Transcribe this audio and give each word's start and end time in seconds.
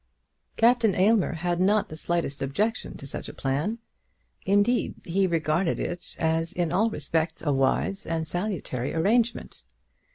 Captain 0.57 0.95
Aylmer 0.95 1.33
had 1.33 1.59
not 1.61 1.89
the 1.89 1.95
slightest 1.95 2.41
objection 2.41 2.97
to 2.97 3.05
such 3.05 3.29
a 3.29 3.33
plan. 3.35 3.77
Indeed, 4.47 4.95
he 5.05 5.27
regarded 5.27 5.79
it 5.79 6.15
as 6.17 6.51
in 6.53 6.73
all 6.73 6.89
respects 6.89 7.43
a 7.45 7.53
wise 7.53 8.07
and 8.07 8.27
salutary 8.27 8.95
arrangement. 8.95 9.63